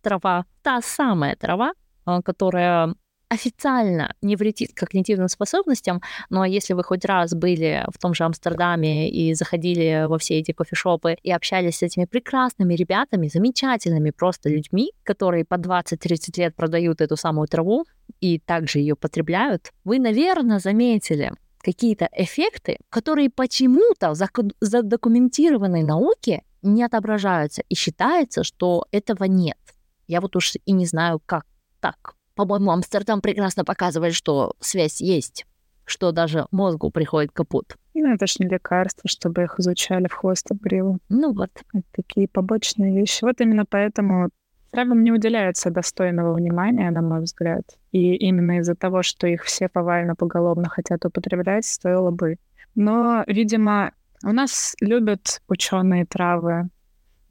[0.00, 1.74] трава, та самая трава,
[2.06, 2.96] э, которая
[3.32, 9.10] официально не вредит когнитивным способностям, но если вы хоть раз были в том же Амстердаме
[9.10, 14.92] и заходили во все эти кофешопы и общались с этими прекрасными ребятами, замечательными просто людьми,
[15.02, 17.86] которые по 20-30 лет продают эту самую траву
[18.20, 24.16] и также ее потребляют, вы, наверное, заметили, какие-то эффекты, которые почему-то в
[24.60, 29.58] задокументированной науке не отображаются, и считается, что этого нет.
[30.06, 31.46] Я вот уж и не знаю, как
[31.80, 32.16] так.
[32.34, 35.46] По-моему, Амстердам прекрасно показывает, что связь есть,
[35.84, 37.76] что даже мозгу приходит капут.
[37.94, 40.98] Ну, это ж не лекарство, чтобы их изучали в хвост обрил.
[41.08, 41.50] Ну вот.
[41.74, 43.24] Это такие побочные вещи.
[43.24, 44.30] Вот именно поэтому
[44.70, 47.64] травам не уделяется достойного внимания, на мой взгляд.
[47.92, 52.38] И именно из-за того, что их все повально поголовно хотят употреблять, стоило бы.
[52.74, 53.92] Но, видимо,
[54.24, 56.70] у нас любят ученые травы.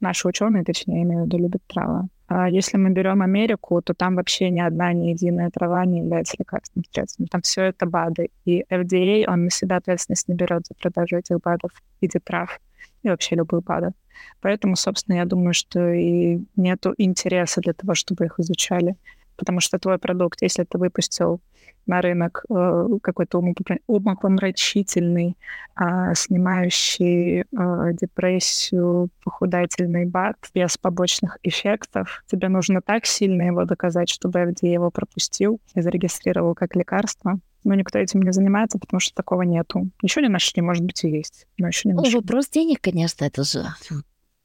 [0.00, 2.08] Наши ученые, точнее, имею в виду, любят травы.
[2.34, 6.34] А если мы берем Америку, то там вообще ни одна, ни единая трава не является
[6.38, 7.26] лекарственным средством.
[7.26, 8.30] Там все это БАДы.
[8.46, 12.58] И FDA, он на себя ответственность не берет за продажу этих БАДов в виде трав
[13.02, 13.92] и вообще любых БАДов.
[14.40, 18.96] Поэтому, собственно, я думаю, что и нету интереса для того, чтобы их изучали.
[19.36, 21.42] Потому что твой продукт, если ты выпустил
[21.86, 23.42] на рынок э, какой-то
[23.86, 25.36] умопомрачительный,
[25.76, 27.44] э, снимающий э,
[27.92, 32.24] депрессию, похудательный бат без побочных эффектов.
[32.26, 37.38] Тебе нужно так сильно его доказать, чтобы FDA его пропустил и зарегистрировал как лекарство.
[37.64, 39.88] Но никто этим не занимается, потому что такого нету.
[40.02, 42.16] Еще не нашли, может быть, и есть, но еще не нашли.
[42.16, 43.64] Вопрос денег, конечно, это же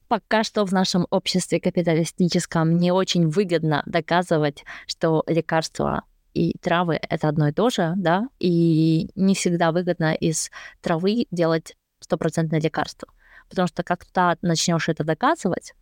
[0.08, 6.04] пока что в нашем обществе капиталистическом не очень выгодно доказывать, что лекарства
[6.38, 11.76] и травы— это одно и то же, да, и не всегда выгодно из травы делать
[12.00, 13.08] стопроцентное лекарство.
[13.50, 15.73] Потому что как ты начнешь это доказывать,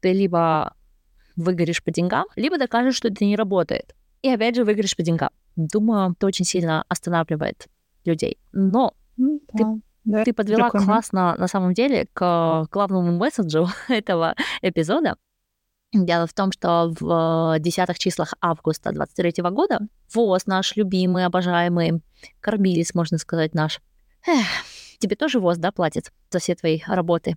[0.00, 0.76] ты либо
[1.34, 3.96] выгоришь по деньгам, либо докажешь, что это не работает.
[4.22, 5.30] И опять же выиграешь по деньгам.
[5.56, 7.66] Думаю, это очень сильно останавливает
[8.04, 8.38] людей.
[8.52, 9.64] Но да, ты,
[10.04, 10.86] да, ты подвела прикольно.
[10.86, 15.16] классно, на самом деле, к главному месседжу этого эпизода.
[15.94, 19.78] Дело в том, что в десятых числах августа 23 года
[20.12, 22.02] ВОЗ наш любимый, обожаемый,
[22.40, 23.80] кормились, можно сказать, наш.
[24.26, 24.44] Эх,
[24.98, 27.36] тебе тоже ВОЗ, да, платит за все твои работы?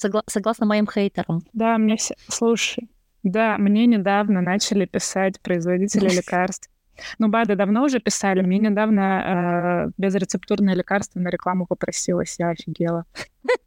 [0.00, 1.42] Согла- согласно моим хейтерам.
[1.52, 2.14] Да, мне все...
[2.28, 2.88] Слушай,
[3.24, 6.70] да, мне недавно начали писать производители лекарств.
[7.18, 8.42] Ну, БАДы давно уже писали.
[8.42, 12.36] Мне недавно э, безрецептурное лекарство на рекламу попросилось.
[12.38, 13.04] Я офигела.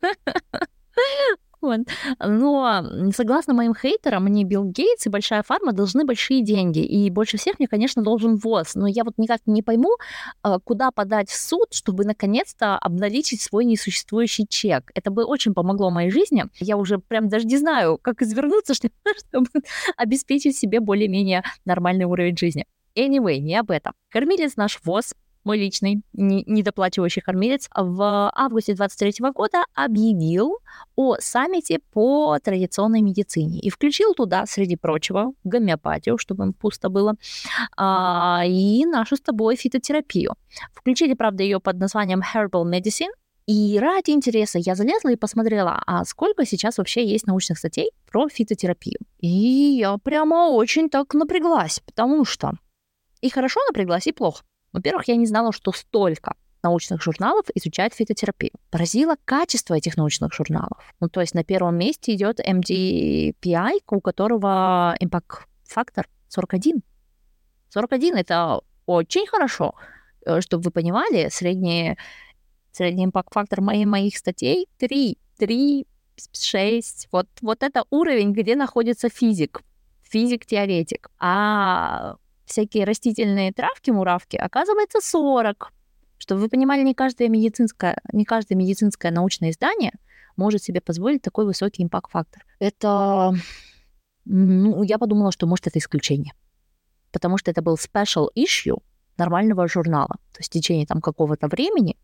[1.62, 1.82] Вот.
[2.20, 6.80] Но согласно моим хейтерам, мне Билл Гейтс и Большая фарма должны большие деньги.
[6.80, 8.76] И больше всех мне, конечно, должен ВОЗ.
[8.76, 9.98] Но я вот никак не пойму,
[10.42, 14.92] а, куда подать в суд, чтобы наконец-то обналичить свой несуществующий чек.
[14.96, 16.46] Это бы очень помогло моей жизни.
[16.60, 18.74] Я уже прям даже не знаю, как извернуться,
[19.30, 19.48] чтобы
[19.98, 22.66] обеспечить себе более-менее нормальный уровень жизни.
[22.96, 23.94] Anyway, не об этом.
[24.10, 25.14] Кормилец наш ВОЗ
[25.44, 30.58] мой личный недоплачивающий кормилец, в августе 23 года объявил
[30.96, 37.16] о саммите по традиционной медицине и включил туда, среди прочего, гомеопатию, чтобы им пусто было,
[37.78, 40.34] а, и нашу с тобой фитотерапию.
[40.74, 43.12] Включили, правда, ее под названием Herbal Medicine,
[43.48, 48.30] и ради интереса я залезла и посмотрела, а сколько сейчас вообще есть научных статей про
[48.30, 49.00] фитотерапию.
[49.20, 52.54] И я прямо очень так напряглась, потому что
[53.22, 54.44] и хорошо напряглась, и плохо.
[54.74, 58.54] Во-первых, я не знала, что столько научных журналов изучает фитотерапию.
[58.70, 60.94] Поразило качество этих научных журналов.
[61.00, 66.84] Ну, то есть на первом месте идет MDPI, у которого импакт-фактор 41.
[67.70, 69.74] 41— это очень хорошо.
[70.26, 71.98] Э, чтобы вы понимали, средний,
[72.72, 75.86] средний импакт-фактор моих, моих статей 3, 3,
[76.32, 77.08] 6.
[77.12, 79.62] Вот, вот это уровень, где находится физик,
[80.04, 81.10] физик-теоретик.
[81.20, 82.16] А
[82.52, 85.72] всякие растительные травки, муравки, оказывается 40.
[86.18, 89.94] Чтобы вы понимали, не каждое медицинское, не каждое медицинское научное издание
[90.38, 92.46] может себе позволить такой высокий импакт-фактор.
[92.60, 93.34] Это...
[94.26, 96.34] Ну, я подумала, что, может, это исключение.
[97.12, 98.82] Потому что это был special issue
[99.18, 100.16] нормального журнала.
[100.32, 101.98] То есть в течение там какого-то времени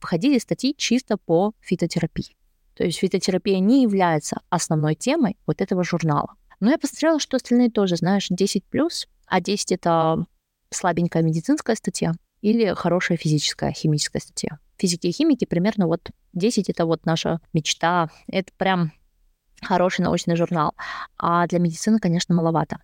[0.00, 2.36] выходили статьи чисто по фитотерапии.
[2.74, 6.34] То есть фитотерапия не является основной темой вот этого журнала.
[6.60, 8.62] Но я посмотрела, что остальные тоже, знаешь, 10+,
[9.26, 10.24] а 10— это
[10.70, 14.58] слабенькая медицинская статья или хорошая физическая, химическая статья.
[14.76, 18.10] Физики и химики примерно вот 10— это вот наша мечта.
[18.26, 18.92] Это прям
[19.62, 20.74] хороший научный журнал.
[21.16, 22.78] А для медицины, конечно, маловато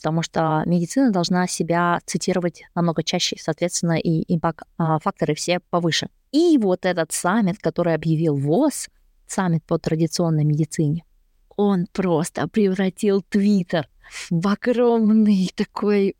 [0.00, 6.08] потому что медицина должна себя цитировать намного чаще, соответственно, и импакт-факторы все повыше.
[6.32, 8.88] И вот этот саммит, который объявил ВОЗ,
[9.26, 11.04] саммит по традиционной медицине,
[11.60, 13.88] он просто превратил Твиттер
[14.30, 16.16] в огромный такой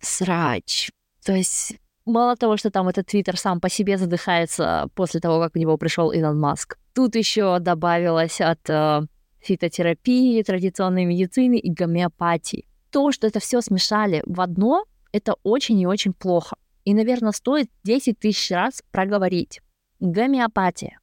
[0.00, 0.90] срач.
[1.24, 5.54] То есть мало того, что там этот Твиттер сам по себе задыхается после того, как
[5.54, 9.02] в него пришел Илон Маск, тут еще добавилось от э,
[9.40, 15.86] фитотерапии, традиционной медицины и гомеопатии то, что это все смешали в одно, это очень и
[15.86, 16.56] очень плохо.
[16.84, 19.60] И, наверное, стоит 10 тысяч раз проговорить.
[20.00, 20.98] Гомеопатия.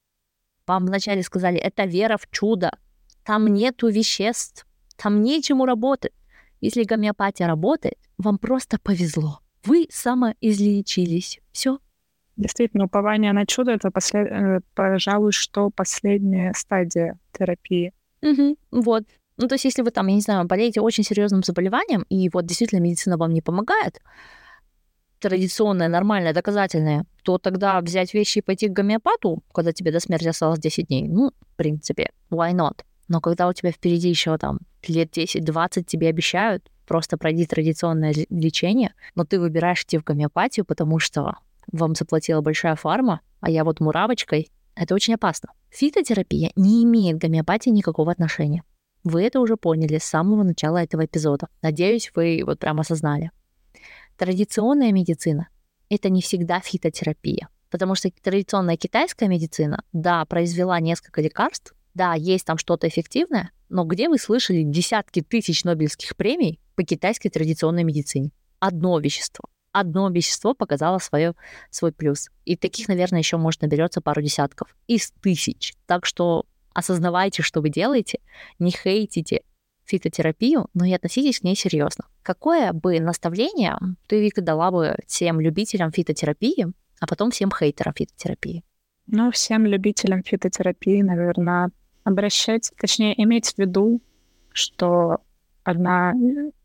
[0.66, 2.72] Вам вначале сказали, это вера в чудо.
[3.28, 6.14] Там нету веществ, там нечему работать.
[6.62, 9.42] Если гомеопатия работает, вам просто повезло.
[9.66, 11.42] Вы самоизлечились.
[11.52, 11.80] Все.
[12.38, 14.32] Действительно, упование на чудо— это, послед...
[14.32, 17.92] Э, пожалуй, что последняя стадия терапии.
[18.22, 19.04] Угу, вот.
[19.36, 22.46] Ну, то есть, если вы там, я не знаю, болеете очень серьезным заболеванием, и вот
[22.46, 24.00] действительно медицина вам не помогает,
[25.20, 30.30] традиционная, нормальная, доказательная, то тогда взять вещи и пойти к гомеопату, когда тебе до смерти
[30.30, 32.84] осталось 10 дней, ну, в принципе, why not?
[33.08, 38.94] Но когда у тебя впереди еще там лет 10-20 тебе обещают, просто пройди традиционное лечение,
[39.16, 41.36] но ты выбираешь идти в гомеопатию, потому что
[41.72, 45.50] вам заплатила большая фарма, а я вот муравочкой, это очень опасно.
[45.70, 48.64] Фитотерапия не имеет к гомеопатии никакого отношения.
[49.04, 51.48] Вы это уже поняли с самого начала этого эпизода.
[51.62, 53.32] Надеюсь, вы вот прям осознали.
[54.18, 55.50] Традиционная медицина—
[55.90, 57.50] это не всегда фитотерапия.
[57.70, 63.84] Потому что традиционная китайская медицина, да, произвела несколько лекарств, да, есть там что-то эффективное, но
[63.84, 68.32] где вы слышали десятки тысяч Нобелевских премий по китайской традиционной медицине?
[68.60, 69.46] Одно вещество.
[69.72, 71.34] Одно вещество показало свое,
[71.72, 72.30] свой плюс.
[72.46, 75.74] И таких, наверное, еще может наберется пару десятков из тысяч.
[75.88, 78.20] Так что осознавайте, что вы делаете,
[78.60, 79.42] не хейтите
[79.86, 82.06] фитотерапию, но и относитесь к ней серьезно.
[82.22, 86.68] Какое бы наставление ты, Вика, дала бы всем любителям фитотерапии,
[87.00, 88.64] а потом всем хейтерам фитотерапии?
[89.08, 91.72] Ну, всем любителям фитотерапии, наверное,
[92.08, 94.00] обращать, точнее, иметь в виду,
[94.54, 95.20] что
[95.64, 96.14] одна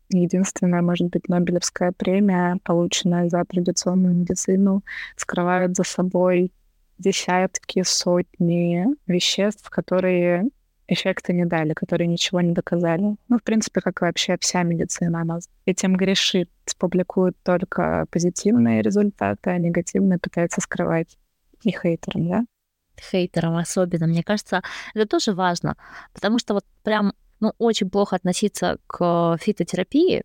[0.09, 4.83] единственная, может быть, Нобелевская премия, полученная за традиционную медицину,
[5.17, 6.51] скрывает за собой
[6.97, 10.45] десятки, сотни веществ, которые
[10.87, 13.15] эффекта не дали, которые ничего не доказали.
[13.27, 19.57] Ну, в принципе, как вообще вся медицина, она этим грешит, публикует только позитивные результаты, а
[19.57, 21.17] негативные пытается скрывать
[21.63, 22.45] и хейтерам, да?
[22.99, 24.07] Хейтерам особенно.
[24.07, 24.61] Мне кажется,
[24.93, 25.75] это тоже важно,
[26.13, 30.23] потому что вот прям ну, очень плохо относиться к фитотерапии,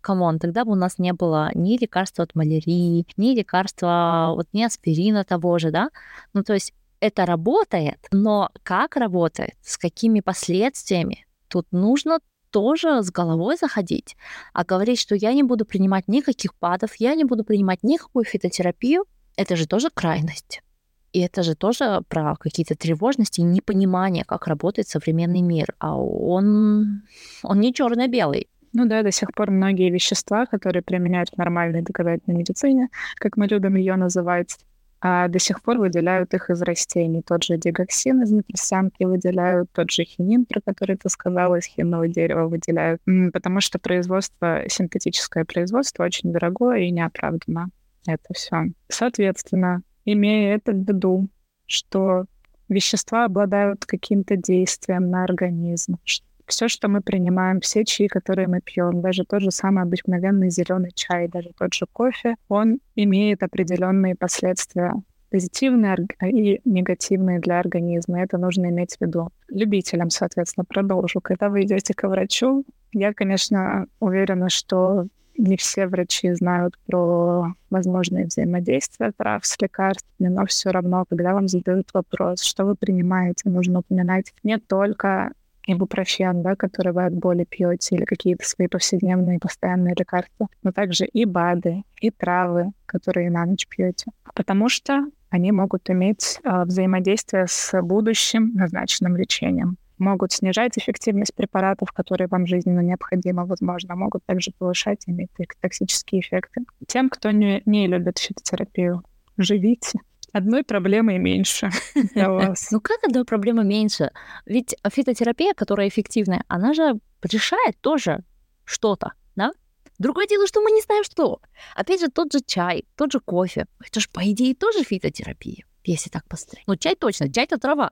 [0.00, 4.46] come on, тогда бы у нас не было ни лекарства от малярии, ни лекарства, вот
[4.52, 5.90] ни аспирина того же, да?
[6.32, 13.10] Ну, то есть это работает, но как работает, с какими последствиями, тут нужно тоже с
[13.10, 14.16] головой заходить.
[14.52, 19.04] А говорить, что я не буду принимать никаких ПАДов, я не буду принимать никакую фитотерапию,
[19.36, 20.62] это же тоже крайность.
[21.12, 25.74] И это же тоже про какие-то тревожности и непонимание, как работает современный мир.
[25.78, 27.02] А он,
[27.42, 28.48] он не черно-белый.
[28.72, 33.48] Ну да, до сих пор многие вещества, которые применяют в нормальной доказательной медицине, как мы
[33.48, 34.56] любим ее называть,
[35.00, 37.22] а до сих пор выделяют их из растений.
[37.22, 42.06] Тот же дигоксин из натрисянки выделяют, тот же хинин, про который ты сказала, из хинного
[42.06, 43.00] дерева выделяют,
[43.32, 47.70] потому что производство, синтетическое производство очень дорогое и неоправданно.
[48.06, 48.66] Это все.
[48.88, 51.28] Соответственно, имея это в виду,
[51.66, 52.24] что
[52.68, 55.98] вещества обладают каким-то действием на организм,
[56.46, 60.90] все, что мы принимаем, все чаи, которые мы пьем, даже тот же самый обыкновенный зеленый
[60.94, 64.94] чай, даже тот же кофе, он имеет определенные последствия
[65.30, 68.20] позитивные и негативные для организма.
[68.20, 69.30] Это нужно иметь в виду.
[69.48, 71.20] Любителям, соответственно, продолжу.
[71.20, 75.06] Когда вы идете к врачу, я, конечно, уверена, что
[75.40, 81.48] не все врачи знают про возможные взаимодействия трав с лекарствами, но все равно, когда вам
[81.48, 85.32] задают вопрос, что вы принимаете, нужно упоминать не только
[85.66, 91.06] ибупрофен, да, который вы от боли пьете, или какие-то свои повседневные постоянные лекарства, но также
[91.06, 94.10] и БАДы, и травы, которые на ночь пьете.
[94.34, 99.76] Потому что они могут иметь э, взаимодействие с будущим назначенным лечением.
[100.00, 105.30] Могут снижать эффективность препаратов, которые вам жизненно необходимы, возможно, могут также повышать иметь
[105.60, 106.62] токсические эффекты.
[106.86, 109.04] Тем, кто не, не любит фитотерапию,
[109.36, 110.00] живите,
[110.32, 111.70] Одной проблемой меньше
[112.14, 112.70] для вас.
[112.70, 114.10] Ну как одной проблемы меньше?
[114.46, 118.22] Ведь фитотерапия, которая эффективная, она же решает тоже
[118.64, 119.52] что-то, да?
[119.98, 121.40] Другое дело, что мы не знаем, что.
[121.74, 123.66] Опять же, тот же чай, тот же кофе.
[123.84, 126.64] Это же, по идее, тоже фитотерапия, если так посмотреть.
[126.66, 127.90] Ну, чай точно, чай— это трава.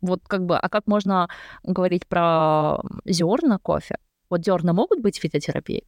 [0.00, 1.28] Вот как бы, а как можно
[1.62, 3.96] говорить про зерна кофе?
[4.30, 5.84] Вот зерна могут быть фитотерапией?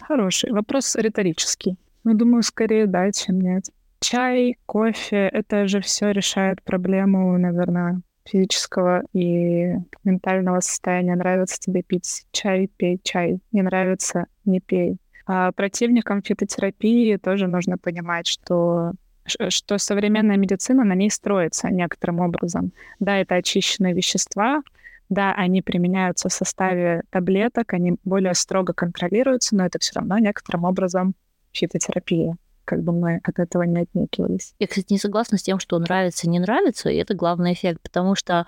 [0.00, 1.76] Хороший вопрос риторический.
[2.04, 3.64] Ну, думаю, скорее да, чем нет.
[4.00, 11.16] Чай, кофе— это же все решает проблему, наверное, физического и ментального состояния.
[11.16, 13.40] Нравится тебе пить чай, пей чай.
[13.50, 14.98] Не нравится— не пей.
[15.26, 18.92] А противникам фитотерапии тоже нужно понимать, что
[19.28, 22.72] что современная медицина на ней строится некоторым образом.
[23.00, 24.62] Да, это очищенные вещества,
[25.08, 30.64] да, они применяются в составе таблеток, они более строго контролируются, но это все равно некоторым
[30.64, 31.14] образом
[31.52, 32.36] фитотерапия
[32.68, 34.52] как бы мы от этого не отнекивались.
[34.58, 38.14] Я, кстати, не согласна с тем, что нравится, не нравится, и это главный эффект, потому
[38.14, 38.46] что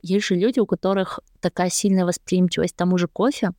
[0.00, 3.50] есть же люди, у которых такая сильная восприимчивость к тому же кофе,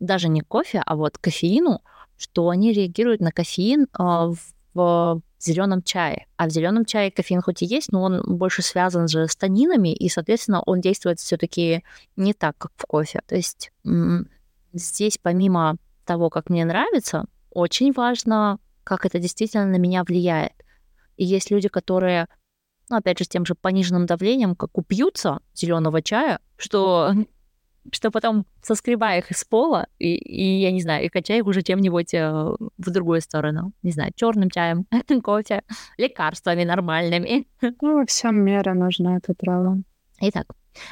[0.00, 1.82] даже не кофе, а вот кофеину,
[2.16, 4.32] что они реагируют на кофеин а,
[4.76, 6.26] в зеленом чае.
[6.36, 9.92] А в зеленом чае кофеин хоть и есть, но он больше связан же с танинами,
[9.92, 11.82] и, соответственно, он действует все-таки
[12.16, 13.22] не так, как в кофе.
[13.26, 13.72] То есть
[14.72, 20.52] здесь помимо того, как мне нравится, очень важно, как это действительно на меня влияет.
[21.16, 22.28] И есть люди, которые,
[22.90, 27.12] ну, опять же, с тем же пониженным давлением, как упьются зеленого чая, что
[27.92, 31.62] что потом соскребая их из пола, и, и я не знаю, и качая их уже
[31.62, 33.72] чем-нибудь э, в другую сторону.
[33.82, 34.86] Не знаю, черным чаем,
[35.22, 35.62] кофе,
[35.98, 37.46] лекарствами нормальными.
[37.80, 39.82] Ну, во всем мера нужна, это правда.
[40.20, 40.46] Итак,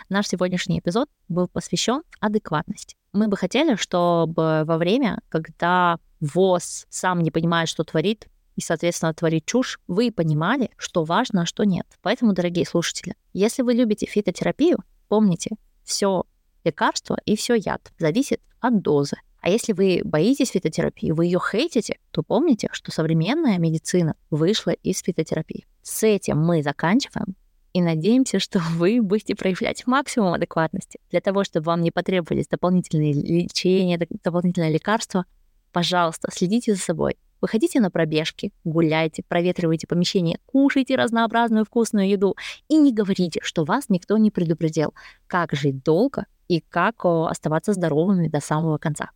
[0.08, 2.96] наш сегодняшний эпизод был посвящен адекватности.
[3.12, 9.14] Мы бы хотели, чтобы во время, когда ВОЗ сам не понимает, что творит, и, соответственно,
[9.14, 11.86] творит чушь, вы понимали, что важно, а что нет.
[12.02, 14.78] Поэтому, дорогие слушатели, если вы любите фитотерапию,
[15.08, 16.24] помните, все
[16.64, 17.92] лекарство и все яд.
[17.98, 19.16] Зависит от дозы.
[19.40, 25.02] А если вы боитесь фитотерапии, вы ее хейтите, то помните, что современная медицина вышла из
[25.02, 25.66] фитотерапии.
[25.82, 27.36] С этим мы заканчиваем
[27.74, 30.98] и надеемся, что вы будете проявлять максимум адекватности.
[31.10, 35.26] Для того, чтобы вам не потребовались дополнительные лечения, дополнительные лекарства,
[35.72, 37.18] пожалуйста, следите за собой.
[37.44, 42.36] Выходите на пробежки, гуляйте, проветривайте помещение, кушайте разнообразную вкусную еду
[42.68, 44.94] и не говорите, что вас никто не предупредил,
[45.26, 49.10] как жить долго и как оставаться здоровыми до самого конца.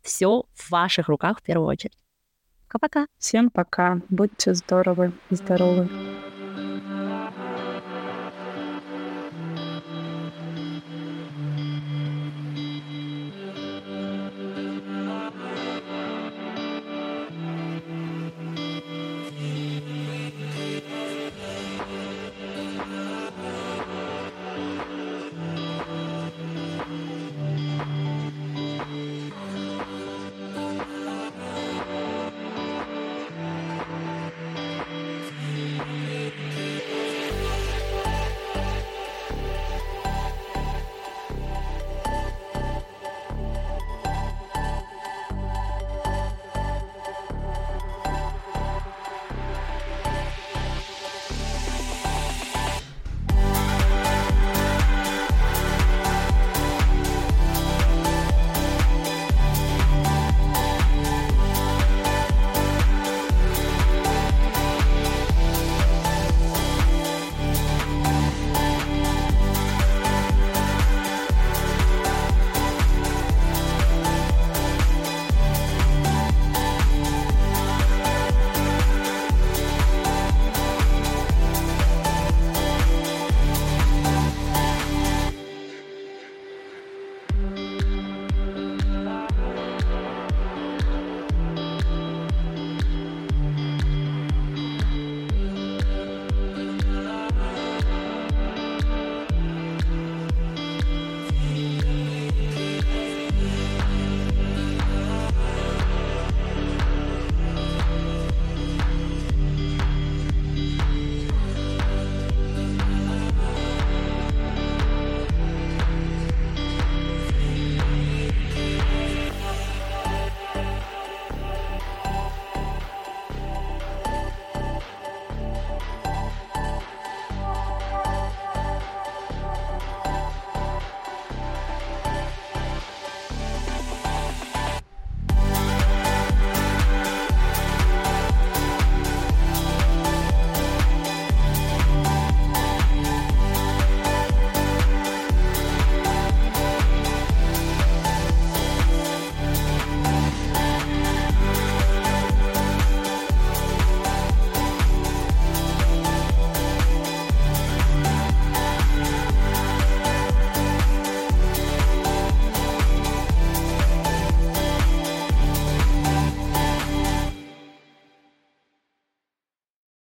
[0.00, 1.98] Все в ваших руках в первую очередь.
[2.68, 3.08] Пока-пока.
[3.18, 4.00] Всем пока.
[4.08, 5.88] Будьте здоровы и здоровы.